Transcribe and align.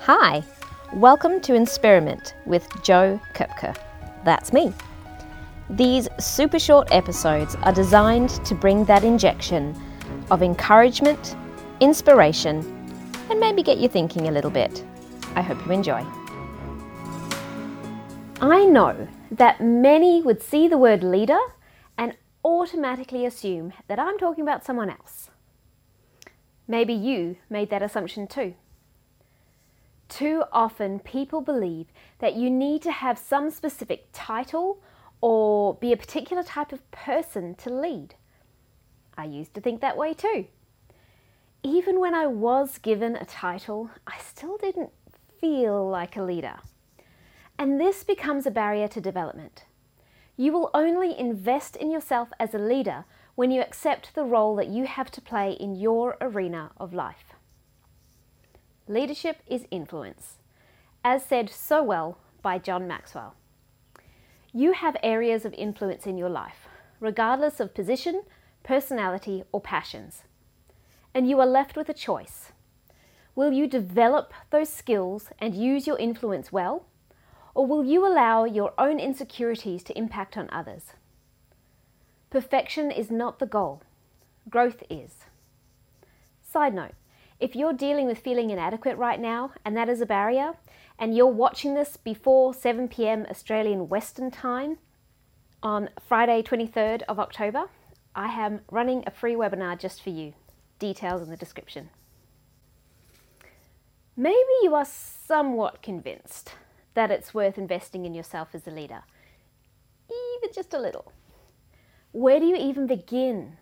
Hi, 0.00 0.42
welcome 0.92 1.40
to 1.42 1.54
Experiment 1.54 2.34
with 2.46 2.66
Joe 2.82 3.20
Koepke. 3.34 3.76
That's 4.24 4.52
me. 4.52 4.72
These 5.70 6.08
super 6.18 6.58
short 6.58 6.88
episodes 6.90 7.54
are 7.62 7.72
designed 7.72 8.30
to 8.44 8.54
bring 8.54 8.84
that 8.86 9.04
injection 9.04 9.80
of 10.30 10.42
encouragement, 10.42 11.36
inspiration, 11.80 12.58
and 13.30 13.38
maybe 13.38 13.62
get 13.62 13.78
you 13.78 13.88
thinking 13.88 14.28
a 14.28 14.32
little 14.32 14.50
bit. 14.50 14.84
I 15.36 15.42
hope 15.42 15.64
you 15.64 15.72
enjoy. 15.72 16.04
I 18.40 18.64
know 18.64 19.06
that 19.30 19.60
many 19.60 20.22
would 20.22 20.42
see 20.42 20.66
the 20.66 20.78
word 20.78 21.04
leader 21.04 21.38
and 21.96 22.16
automatically 22.44 23.26
assume 23.26 23.74
that 23.86 23.98
I'm 23.98 24.18
talking 24.18 24.42
about 24.42 24.64
someone 24.64 24.90
else. 24.90 25.30
Maybe 26.66 26.94
you 26.94 27.36
made 27.48 27.70
that 27.70 27.82
assumption 27.82 28.26
too. 28.26 28.54
Too 30.10 30.42
often, 30.52 30.98
people 30.98 31.40
believe 31.40 31.86
that 32.18 32.34
you 32.34 32.50
need 32.50 32.82
to 32.82 32.90
have 32.90 33.16
some 33.16 33.48
specific 33.48 34.08
title 34.12 34.82
or 35.20 35.74
be 35.74 35.92
a 35.92 35.96
particular 35.96 36.42
type 36.42 36.72
of 36.72 36.90
person 36.90 37.54
to 37.54 37.70
lead. 37.70 38.16
I 39.16 39.24
used 39.24 39.54
to 39.54 39.60
think 39.60 39.80
that 39.80 39.96
way 39.96 40.12
too. 40.12 40.46
Even 41.62 42.00
when 42.00 42.14
I 42.14 42.26
was 42.26 42.78
given 42.78 43.14
a 43.14 43.24
title, 43.24 43.90
I 44.04 44.18
still 44.18 44.56
didn't 44.56 44.90
feel 45.40 45.88
like 45.88 46.16
a 46.16 46.22
leader. 46.22 46.56
And 47.56 47.80
this 47.80 48.02
becomes 48.02 48.46
a 48.46 48.50
barrier 48.50 48.88
to 48.88 49.00
development. 49.00 49.64
You 50.36 50.52
will 50.52 50.70
only 50.74 51.16
invest 51.16 51.76
in 51.76 51.90
yourself 51.90 52.30
as 52.40 52.52
a 52.52 52.58
leader 52.58 53.04
when 53.36 53.52
you 53.52 53.60
accept 53.60 54.14
the 54.14 54.24
role 54.24 54.56
that 54.56 54.68
you 54.68 54.86
have 54.86 55.10
to 55.12 55.20
play 55.20 55.52
in 55.52 55.76
your 55.76 56.16
arena 56.20 56.72
of 56.78 56.92
life. 56.92 57.34
Leadership 58.90 59.36
is 59.46 59.68
influence, 59.70 60.38
as 61.04 61.24
said 61.24 61.48
so 61.48 61.80
well 61.80 62.18
by 62.42 62.58
John 62.58 62.88
Maxwell. 62.88 63.36
You 64.52 64.72
have 64.72 64.96
areas 65.00 65.44
of 65.44 65.54
influence 65.54 66.08
in 66.08 66.18
your 66.18 66.28
life, 66.28 66.66
regardless 66.98 67.60
of 67.60 67.72
position, 67.72 68.22
personality, 68.64 69.44
or 69.52 69.60
passions. 69.60 70.24
And 71.14 71.30
you 71.30 71.38
are 71.38 71.46
left 71.46 71.76
with 71.76 71.88
a 71.88 71.94
choice. 71.94 72.50
Will 73.36 73.52
you 73.52 73.68
develop 73.68 74.34
those 74.50 74.68
skills 74.68 75.28
and 75.38 75.54
use 75.54 75.86
your 75.86 75.96
influence 76.00 76.50
well? 76.50 76.86
Or 77.54 77.66
will 77.66 77.84
you 77.84 78.04
allow 78.04 78.42
your 78.42 78.74
own 78.76 78.98
insecurities 78.98 79.84
to 79.84 79.96
impact 79.96 80.36
on 80.36 80.50
others? 80.50 80.94
Perfection 82.28 82.90
is 82.90 83.08
not 83.08 83.38
the 83.38 83.46
goal, 83.46 83.82
growth 84.48 84.82
is. 84.90 85.26
Side 86.42 86.74
note 86.74 86.94
if 87.40 87.56
you're 87.56 87.72
dealing 87.72 88.06
with 88.06 88.18
feeling 88.18 88.50
inadequate 88.50 88.98
right 88.98 89.18
now 89.18 89.52
and 89.64 89.76
that 89.76 89.88
is 89.88 90.00
a 90.00 90.06
barrier, 90.06 90.52
and 90.98 91.16
you're 91.16 91.26
watching 91.26 91.74
this 91.74 91.96
before 91.96 92.52
7 92.52 92.86
pm 92.88 93.26
Australian 93.30 93.88
Western 93.88 94.30
Time 94.30 94.76
on 95.62 95.88
Friday, 96.06 96.42
23rd 96.42 97.02
of 97.08 97.18
October, 97.18 97.64
I 98.14 98.28
am 98.28 98.60
running 98.70 99.04
a 99.06 99.10
free 99.10 99.34
webinar 99.34 99.78
just 99.78 100.02
for 100.02 100.10
you. 100.10 100.34
Details 100.78 101.22
in 101.22 101.30
the 101.30 101.36
description. 101.36 101.88
Maybe 104.16 104.36
you 104.62 104.74
are 104.74 104.84
somewhat 104.84 105.82
convinced 105.82 106.52
that 106.92 107.10
it's 107.10 107.32
worth 107.32 107.56
investing 107.56 108.04
in 108.04 108.12
yourself 108.12 108.48
as 108.52 108.66
a 108.66 108.70
leader, 108.70 109.02
even 110.10 110.52
just 110.54 110.74
a 110.74 110.78
little. 110.78 111.12
Where 112.12 112.40
do 112.40 112.44
you 112.44 112.56
even 112.56 112.86
begin? 112.86 113.56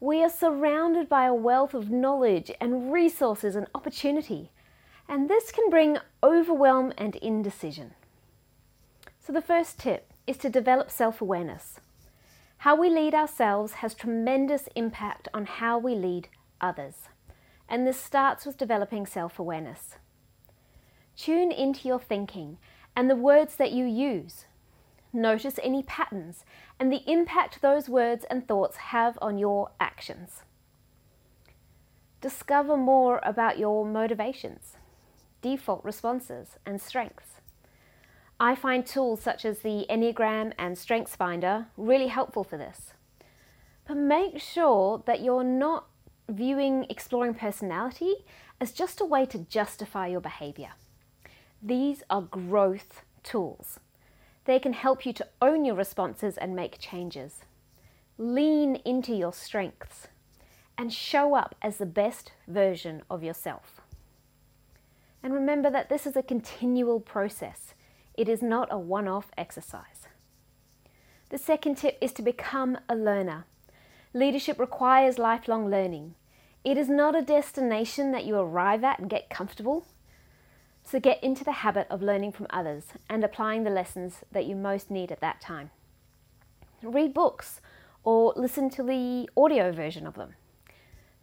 We 0.00 0.22
are 0.22 0.30
surrounded 0.30 1.08
by 1.08 1.26
a 1.26 1.34
wealth 1.34 1.74
of 1.74 1.90
knowledge 1.90 2.50
and 2.60 2.92
resources 2.92 3.56
and 3.56 3.66
opportunity 3.74 4.50
and 5.08 5.28
this 5.28 5.52
can 5.52 5.70
bring 5.70 5.98
overwhelm 6.22 6.92
and 6.98 7.16
indecision. 7.16 7.94
So, 9.20 9.32
the 9.32 9.42
first 9.42 9.78
tip 9.78 10.12
is 10.26 10.36
to 10.38 10.50
develop 10.50 10.90
self 10.90 11.20
awareness. 11.20 11.80
How 12.58 12.74
we 12.74 12.88
lead 12.88 13.14
ourselves 13.14 13.74
has 13.74 13.94
tremendous 13.94 14.68
impact 14.74 15.28
on 15.34 15.46
how 15.46 15.78
we 15.78 15.94
lead 15.94 16.28
others, 16.60 17.08
and 17.68 17.86
this 17.86 18.00
starts 18.00 18.46
with 18.46 18.58
developing 18.58 19.06
self 19.06 19.38
awareness. 19.38 19.96
Tune 21.16 21.52
into 21.52 21.88
your 21.88 22.00
thinking 22.00 22.58
and 22.94 23.08
the 23.08 23.16
words 23.16 23.56
that 23.56 23.72
you 23.72 23.84
use. 23.84 24.46
Notice 25.16 25.58
any 25.62 25.82
patterns 25.82 26.44
and 26.78 26.92
the 26.92 27.02
impact 27.10 27.60
those 27.60 27.88
words 27.88 28.24
and 28.30 28.46
thoughts 28.46 28.76
have 28.76 29.18
on 29.20 29.38
your 29.38 29.70
actions. 29.80 30.42
Discover 32.20 32.76
more 32.76 33.20
about 33.24 33.58
your 33.58 33.84
motivations 33.84 34.76
default 35.46 35.84
responses, 35.84 36.58
and 36.66 36.80
strengths. 36.80 37.40
I 38.40 38.56
find 38.56 38.84
tools 38.84 39.20
such 39.22 39.44
as 39.44 39.60
the 39.60 39.86
Enneagram 39.88 40.52
and 40.58 40.76
StrengthsFinder 40.76 41.66
really 41.76 42.08
helpful 42.08 42.42
for 42.42 42.56
this. 42.56 42.94
But 43.86 43.96
make 43.96 44.40
sure 44.40 45.04
that 45.06 45.22
you're 45.22 45.44
not 45.44 45.86
viewing 46.28 46.86
exploring 46.90 47.34
personality 47.34 48.14
as 48.60 48.72
just 48.72 49.00
a 49.00 49.04
way 49.04 49.24
to 49.26 49.38
justify 49.38 50.08
your 50.08 50.20
behavior. 50.20 50.72
These 51.62 52.02
are 52.10 52.22
growth 52.22 53.02
tools. 53.22 53.78
They 54.46 54.58
can 54.60 54.72
help 54.72 55.04
you 55.04 55.12
to 55.14 55.26
own 55.42 55.64
your 55.64 55.74
responses 55.74 56.38
and 56.38 56.54
make 56.54 56.78
changes. 56.78 57.40
Lean 58.16 58.76
into 58.84 59.14
your 59.14 59.32
strengths 59.32 60.08
and 60.78 60.92
show 60.92 61.34
up 61.34 61.54
as 61.60 61.78
the 61.78 61.86
best 61.86 62.32
version 62.46 63.02
of 63.10 63.22
yourself. 63.22 63.80
And 65.22 65.34
remember 65.34 65.70
that 65.70 65.88
this 65.88 66.06
is 66.06 66.16
a 66.16 66.22
continual 66.22 67.00
process, 67.00 67.74
it 68.14 68.28
is 68.28 68.40
not 68.42 68.68
a 68.70 68.78
one 68.78 69.08
off 69.08 69.30
exercise. 69.36 70.06
The 71.28 71.38
second 71.38 71.76
tip 71.76 71.98
is 72.00 72.12
to 72.12 72.22
become 72.22 72.78
a 72.88 72.94
learner. 72.94 73.44
Leadership 74.14 74.60
requires 74.60 75.18
lifelong 75.18 75.68
learning. 75.68 76.14
It 76.64 76.78
is 76.78 76.88
not 76.88 77.16
a 77.16 77.22
destination 77.22 78.12
that 78.12 78.24
you 78.24 78.36
arrive 78.36 78.84
at 78.84 79.00
and 79.00 79.10
get 79.10 79.28
comfortable. 79.28 79.86
So 80.86 81.00
get 81.00 81.20
into 81.20 81.42
the 81.42 81.50
habit 81.50 81.88
of 81.90 82.00
learning 82.00 82.30
from 82.30 82.46
others 82.48 82.84
and 83.10 83.24
applying 83.24 83.64
the 83.64 83.70
lessons 83.70 84.22
that 84.30 84.46
you 84.46 84.54
most 84.54 84.88
need 84.88 85.10
at 85.10 85.20
that 85.20 85.40
time. 85.40 85.70
Read 86.80 87.12
books 87.12 87.60
or 88.04 88.32
listen 88.36 88.70
to 88.70 88.84
the 88.84 89.28
audio 89.36 89.72
version 89.72 90.06
of 90.06 90.14
them. 90.14 90.34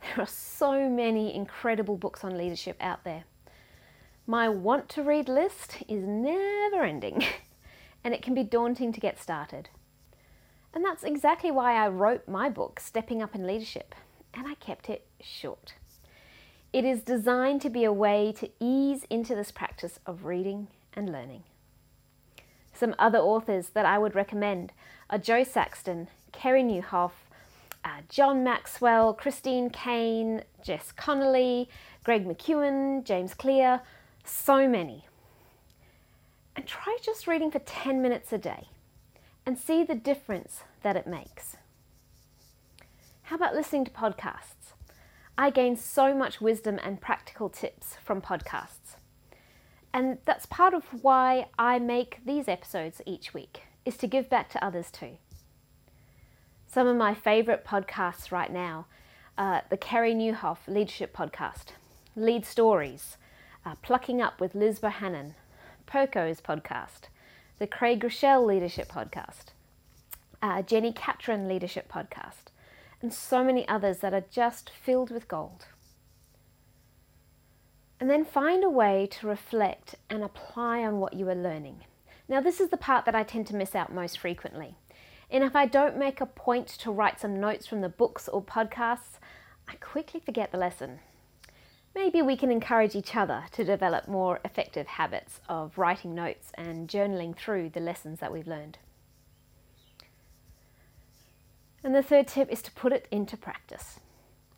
There 0.02 0.22
are 0.22 0.28
so 0.28 0.90
many 0.90 1.34
incredible 1.34 1.96
books 1.96 2.26
on 2.26 2.38
leadership 2.38 2.76
out 2.82 3.06
there. 3.06 3.24
My 4.28 4.50
want 4.50 4.90
to 4.90 5.02
read 5.02 5.30
list 5.30 5.78
is 5.88 6.04
never 6.06 6.84
ending, 6.84 7.24
and 8.04 8.14
it 8.14 8.22
can 8.22 8.34
be 8.34 8.44
daunting 8.44 8.92
to 8.92 9.00
get 9.00 9.18
started. 9.18 9.70
And 10.74 10.84
that's 10.84 11.06
exactly 11.06 11.52
why 11.52 11.76
I 11.76 11.88
wrote 11.88 12.28
my 12.28 12.50
book, 12.50 12.82
Stepping 12.82 13.22
Up 13.22 13.34
in 13.34 13.48
Leadership, 13.48 13.96
and 14.34 14.46
I 14.46 14.56
kept 14.56 14.90
it 14.90 15.08
short. 15.22 15.76
It 16.74 16.86
is 16.86 17.04
designed 17.04 17.62
to 17.62 17.70
be 17.70 17.84
a 17.84 17.94
way 17.94 18.34
to 18.40 18.50
ease 18.60 19.06
into 19.12 19.36
this 19.36 19.52
practice 19.52 20.00
of 20.08 20.26
reading 20.26 20.70
and 20.94 21.12
learning. 21.12 21.44
Some 22.74 22.96
other 22.98 23.20
authors 23.20 23.70
that 23.70 23.86
I 23.86 24.00
would 24.00 24.16
recommend 24.16 24.74
are 25.12 25.20
Jo 25.20 25.44
Saxton, 25.44 26.08
Carey 26.32 26.64
Nieuwhof, 26.64 27.12
uh, 27.86 28.02
John 28.10 28.44
Maxwell, 28.44 29.14
Christine 29.14 29.70
Caine, 29.70 30.42
Jess 30.64 30.92
Connolly, 30.92 31.70
Greg 32.04 32.26
McKeown, 32.26 33.04
James 33.04 33.36
Clear, 33.36 33.82
so 34.24 34.68
many. 34.68 35.06
And 36.56 36.66
try 36.66 36.98
just 37.04 37.28
reading 37.28 37.52
for 37.52 37.60
10 37.60 38.02
minutes 38.02 38.34
a 38.34 38.40
day 38.40 38.70
and 39.46 39.60
see 39.60 39.84
the 39.84 39.96
difference 39.96 40.64
that 40.82 40.96
it 40.96 41.06
makes. 41.06 41.56
How 43.24 43.36
about 43.36 43.54
listening 43.54 43.86
to 43.86 43.92
podcasts? 43.92 44.63
I 45.38 45.50
gain 45.50 45.76
so 45.76 46.14
much 46.14 46.42
wisdom 46.42 46.80
and 46.84 47.02
practical 47.02 47.50
tips 47.50 47.98
from 48.04 48.22
podcasts. 48.22 48.98
And 49.92 50.20
that's 50.26 50.46
part 50.46 50.74
of 50.74 50.86
why 51.04 51.48
I 51.58 51.80
make 51.80 52.20
these 52.26 52.48
episodes 52.48 53.02
each 53.06 53.34
week, 53.34 53.64
is 53.86 53.98
to 53.98 54.08
give 54.08 54.30
back 54.30 54.50
to 54.50 54.64
others 54.64 54.92
too. 54.92 55.18
Some 56.68 56.88
of 56.88 56.98
my 56.98 57.14
favourite 57.14 57.66
podcasts 57.66 58.32
right 58.32 58.52
now 58.52 58.86
are 59.38 59.64
the 59.70 59.78
Carey 59.78 60.14
Nieuwhof 60.14 60.58
Leadership 60.68 61.16
Podcast, 61.16 61.74
Lead 62.16 62.46
Stories, 62.46 63.18
uh, 63.66 63.76
Plucking 63.82 64.22
Up 64.22 64.40
with 64.40 64.56
Liz 64.56 64.80
Bohannon, 64.80 65.34
Poco's 65.86 66.42
podcast, 66.42 67.10
the 67.60 67.68
Craig 67.68 68.02
Groeschel 68.02 68.46
Leadership 68.46 68.92
Podcast, 68.92 69.46
uh, 70.42 70.62
Jenni 70.62 70.96
Catron 70.96 71.48
Leadership 71.48 71.92
Podcast, 71.92 72.52
and 73.04 73.14
so 73.14 73.44
many 73.44 73.68
others 73.68 73.98
that 74.00 74.14
are 74.14 74.24
just 74.32 74.70
filled 74.70 75.12
with 75.12 75.28
gold. 75.28 75.68
And 78.00 78.10
then 78.10 78.24
find 78.24 78.64
a 78.64 78.70
way 78.70 79.08
to 79.12 79.28
reflect 79.28 79.96
and 80.10 80.24
apply 80.24 80.84
on 80.84 81.00
what 81.00 81.14
you 81.14 81.28
are 81.30 81.36
learning. 81.36 81.84
Now, 82.30 82.40
this 82.40 82.62
is 82.62 82.70
the 82.70 82.78
part 82.78 83.04
that 83.06 83.14
I 83.14 83.24
tend 83.24 83.46
to 83.48 83.56
miss 83.56 83.76
out 83.76 83.94
most 83.94 84.18
frequently. 84.18 84.76
And 85.30 85.44
if 85.44 85.56
I 85.56 85.66
don't 85.66 85.98
make 85.98 86.22
a 86.22 86.26
point 86.26 86.68
to 86.80 86.92
write 86.92 87.20
some 87.20 87.40
notes 87.40 87.68
from 87.68 87.82
the 87.82 87.90
books 87.90 88.30
or 88.30 88.42
podcasts, 88.42 89.20
I 89.68 89.76
quickly 89.76 90.22
forget 90.22 90.52
the 90.52 90.58
lesson. 90.58 91.00
Maybe 91.94 92.22
we 92.22 92.38
can 92.38 92.52
encourage 92.52 92.96
each 92.96 93.16
other 93.16 93.44
to 93.52 93.66
develop 93.66 94.08
more 94.08 94.40
effective 94.46 94.88
habits 94.88 95.42
of 95.50 95.78
writing 95.78 96.16
notes 96.16 96.52
and 96.56 96.88
journaling 96.88 97.36
through 97.36 97.70
the 97.70 97.80
lessons 97.80 98.20
that 98.20 98.32
we've 98.32 98.48
learned. 98.48 98.78
And 101.84 101.94
the 101.94 102.04
third 102.04 102.28
tip 102.28 102.50
is 102.50 102.62
to 102.62 102.72
put 102.72 102.94
it 102.94 103.08
into 103.12 103.36
practice. 103.36 104.00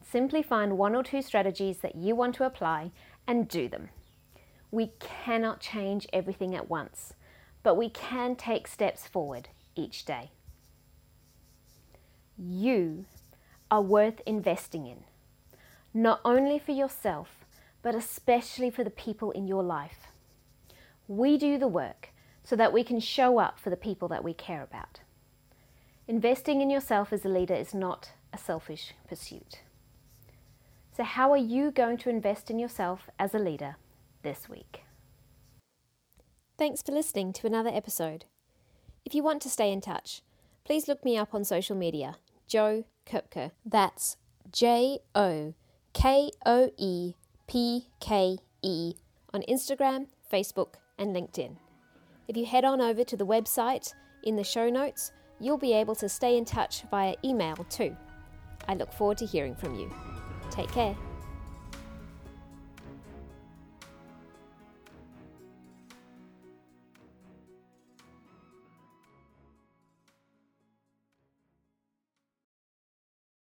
Simply 0.04 0.44
find 0.44 0.77
one 0.77 0.95
or 0.95 1.04
two 1.04 1.22
strategies 1.22 1.80
that 1.80 1.95
you 1.95 2.16
want 2.16 2.36
to 2.36 2.45
apply 2.45 2.92
and 3.27 3.48
do 3.48 3.68
them. 3.68 3.89
We 4.69 4.92
cannot 5.00 5.60
change 5.60 6.07
everything 6.13 6.54
at 6.56 6.69
once, 6.69 7.13
but 7.63 7.75
we 7.75 7.89
can 7.89 8.36
take 8.36 8.68
steps 8.68 9.07
forward 9.07 9.50
each 9.75 10.06
day. 10.06 10.31
You 12.38 13.06
are 13.72 13.81
worth 13.81 14.22
investing 14.25 14.86
in, 14.86 15.04
not 15.94 16.22
only 16.24 16.60
for 16.60 16.74
yourself, 16.74 17.45
but 17.81 17.95
especially 17.95 18.69
for 18.69 18.83
the 18.83 18.89
people 18.89 19.31
in 19.31 19.48
your 19.48 19.63
life. 19.63 20.07
We 21.07 21.38
do 21.38 21.57
the 21.57 21.68
work 21.68 22.10
so 22.44 22.56
that 22.56 22.74
we 22.74 22.83
can 22.83 23.00
show 23.00 23.39
up 23.39 23.60
for 23.60 23.69
the 23.69 23.77
people 23.77 24.07
that 24.10 24.24
we 24.24 24.33
care 24.33 24.62
about. 24.62 25.00
Investing 26.07 26.61
in 26.61 26.69
yourself 26.69 27.11
as 27.11 27.25
a 27.25 27.29
leader 27.29 27.55
is 27.55 27.73
not 27.73 28.11
a 28.31 28.37
selfish 28.37 28.93
pursuit. 29.07 29.61
So, 30.95 31.03
how 31.03 31.31
are 31.31 31.37
you 31.37 31.71
going 31.71 31.97
to 31.97 32.11
invest 32.11 32.51
in 32.51 32.59
yourself 32.59 33.09
as 33.17 33.33
a 33.33 33.39
leader 33.39 33.77
this 34.21 34.47
week? 34.47 34.83
Thanks 36.59 36.83
for 36.83 36.91
listening 36.91 37.33
to 37.33 37.47
another 37.47 37.71
episode. 37.73 38.25
If 39.03 39.15
you 39.15 39.23
want 39.23 39.41
to 39.41 39.49
stay 39.49 39.71
in 39.71 39.81
touch, 39.81 40.21
please 40.63 40.87
look 40.87 41.03
me 41.03 41.17
up 41.17 41.33
on 41.33 41.43
social 41.43 41.75
media, 41.75 42.17
Joe 42.47 42.85
Koepke. 43.07 43.51
That's 43.65 44.17
J 44.51 44.99
O 45.15 45.55
K 45.93 46.29
O 46.45 46.69
E 46.77 47.15
P 47.47 47.87
K 47.99 48.37
E 48.61 48.93
on 49.33 49.41
Instagram, 49.49 50.05
Facebook, 50.31 50.75
and 50.99 51.15
LinkedIn. 51.15 51.57
If 52.27 52.37
you 52.37 52.45
head 52.45 52.63
on 52.63 52.79
over 52.79 53.03
to 53.03 53.17
the 53.17 53.25
website 53.25 53.93
in 54.23 54.35
the 54.35 54.43
show 54.43 54.69
notes, 54.69 55.11
you'll 55.39 55.57
be 55.57 55.73
able 55.73 55.95
to 55.95 56.09
stay 56.09 56.37
in 56.37 56.45
touch 56.45 56.83
via 56.89 57.15
email 57.23 57.55
too. 57.69 57.95
I 58.67 58.75
look 58.75 58.91
forward 58.91 59.17
to 59.19 59.25
hearing 59.25 59.55
from 59.55 59.75
you. 59.75 59.93
Take 60.49 60.71
care. 60.71 60.95